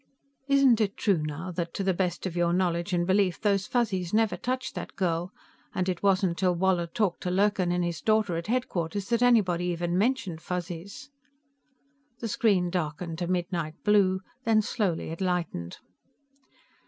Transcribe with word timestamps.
Isn't 0.47 0.81
it 0.81 0.97
true, 0.97 1.21
now, 1.21 1.51
that 1.51 1.75
to 1.75 1.83
the 1.83 1.93
best 1.93 2.25
of 2.25 2.35
your 2.35 2.53
knowledge 2.53 2.91
and 2.91 3.05
belief 3.05 3.39
those 3.39 3.67
Fuzzies 3.67 4.15
never 4.15 4.35
touched 4.35 4.73
that 4.73 4.95
girl, 4.95 5.31
and 5.75 5.87
it 5.87 6.01
wasn't 6.01 6.39
till 6.39 6.55
Woller 6.55 6.87
talked 6.87 7.21
to 7.21 7.29
Lurkin 7.29 7.71
and 7.71 7.83
his 7.85 8.01
daughter 8.01 8.35
at 8.35 8.47
headquarters 8.47 9.09
that 9.09 9.21
anybody 9.21 9.65
even 9.65 9.95
mentioned 9.95 10.41
Fuzzies?" 10.41 11.11
The 12.17 12.27
screen 12.27 12.71
darkened 12.71 13.19
to 13.19 13.27
midnight 13.27 13.75
blue, 13.83 14.21
and 14.43 14.43
then, 14.57 14.61
slowly, 14.63 15.09
it 15.11 15.21
lightened. 15.21 15.77